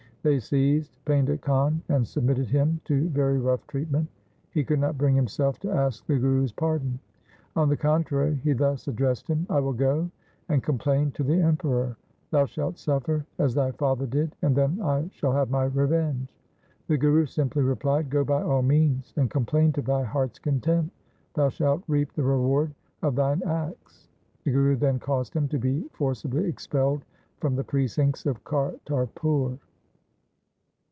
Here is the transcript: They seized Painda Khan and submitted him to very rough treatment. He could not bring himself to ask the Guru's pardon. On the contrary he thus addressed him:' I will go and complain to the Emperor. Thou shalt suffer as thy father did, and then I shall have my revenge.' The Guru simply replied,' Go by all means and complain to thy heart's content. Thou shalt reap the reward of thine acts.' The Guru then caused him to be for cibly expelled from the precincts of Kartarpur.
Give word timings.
They 0.23 0.39
seized 0.39 1.03
Painda 1.03 1.41
Khan 1.41 1.81
and 1.89 2.05
submitted 2.07 2.47
him 2.47 2.79
to 2.85 3.09
very 3.09 3.39
rough 3.39 3.65
treatment. 3.65 4.07
He 4.51 4.63
could 4.63 4.79
not 4.79 4.95
bring 4.95 5.15
himself 5.15 5.57
to 5.61 5.71
ask 5.71 6.05
the 6.05 6.19
Guru's 6.19 6.51
pardon. 6.51 6.99
On 7.55 7.67
the 7.69 7.75
contrary 7.75 8.35
he 8.35 8.53
thus 8.53 8.87
addressed 8.87 9.27
him:' 9.27 9.47
I 9.49 9.59
will 9.59 9.73
go 9.73 10.11
and 10.47 10.61
complain 10.61 11.09
to 11.13 11.23
the 11.23 11.41
Emperor. 11.41 11.97
Thou 12.29 12.45
shalt 12.45 12.77
suffer 12.77 13.25
as 13.39 13.55
thy 13.55 13.71
father 13.71 14.05
did, 14.05 14.35
and 14.43 14.55
then 14.55 14.79
I 14.83 15.09
shall 15.11 15.31
have 15.31 15.49
my 15.49 15.63
revenge.' 15.63 16.29
The 16.85 16.99
Guru 16.99 17.25
simply 17.25 17.63
replied,' 17.63 18.07
Go 18.11 18.23
by 18.23 18.43
all 18.43 18.61
means 18.61 19.15
and 19.17 19.27
complain 19.27 19.73
to 19.73 19.81
thy 19.81 20.03
heart's 20.03 20.37
content. 20.37 20.91
Thou 21.33 21.49
shalt 21.49 21.81
reap 21.87 22.13
the 22.13 22.21
reward 22.21 22.71
of 23.01 23.15
thine 23.15 23.41
acts.' 23.43 24.07
The 24.43 24.51
Guru 24.51 24.75
then 24.75 24.99
caused 24.99 25.33
him 25.35 25.47
to 25.47 25.57
be 25.57 25.81
for 25.93 26.11
cibly 26.13 26.47
expelled 26.47 27.05
from 27.39 27.55
the 27.55 27.63
precincts 27.63 28.27
of 28.27 28.43
Kartarpur. 28.43 29.57